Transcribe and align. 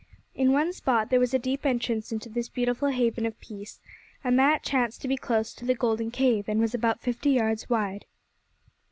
In 0.33 0.51
one 0.51 0.73
spot 0.73 1.11
there 1.11 1.19
was 1.19 1.31
a 1.31 1.37
deep 1.37 1.63
entrance 1.63 2.11
into 2.11 2.27
this 2.27 2.49
beautiful 2.49 2.87
haven 2.89 3.23
of 3.27 3.39
peace, 3.39 3.79
and 4.23 4.39
that 4.39 4.63
chanced 4.63 5.03
to 5.03 5.07
be 5.07 5.15
close 5.15 5.53
to 5.53 5.63
the 5.63 5.75
golden 5.75 6.09
cave, 6.09 6.45
and 6.49 6.59
was 6.59 6.73
about 6.73 7.01
fifty 7.01 7.29
yards 7.29 7.69
wide. 7.69 8.05